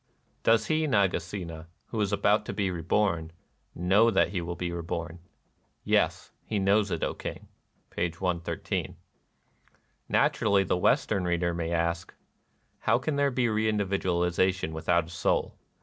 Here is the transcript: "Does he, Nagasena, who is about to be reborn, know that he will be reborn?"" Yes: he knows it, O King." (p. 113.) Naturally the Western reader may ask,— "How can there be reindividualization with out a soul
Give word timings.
"Does 0.51 0.65
he, 0.65 0.87
Nagasena, 0.87 1.67
who 1.89 2.01
is 2.01 2.11
about 2.11 2.43
to 2.47 2.53
be 2.53 2.71
reborn, 2.71 3.31
know 3.75 4.09
that 4.09 4.29
he 4.29 4.41
will 4.41 4.55
be 4.55 4.71
reborn?"" 4.71 5.19
Yes: 5.83 6.31
he 6.43 6.57
knows 6.57 6.89
it, 6.89 7.03
O 7.03 7.13
King." 7.13 7.47
(p. 7.91 8.09
113.) 8.09 8.95
Naturally 10.09 10.63
the 10.63 10.75
Western 10.75 11.25
reader 11.25 11.53
may 11.53 11.71
ask,— 11.71 12.15
"How 12.87 12.97
can 12.97 13.15
there 13.15 13.29
be 13.29 13.45
reindividualization 13.45 14.71
with 14.71 14.89
out 14.89 15.05
a 15.05 15.09
soul 15.11 15.53